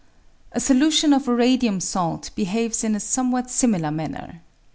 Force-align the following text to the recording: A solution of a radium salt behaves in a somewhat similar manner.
A 0.51 0.59
solution 0.59 1.13
of 1.13 1.27
a 1.27 1.35
radium 1.35 1.79
salt 1.79 2.31
behaves 2.33 2.83
in 2.83 2.95
a 2.95 2.99
somewhat 2.99 3.51
similar 3.51 3.91
manner. 3.91 4.41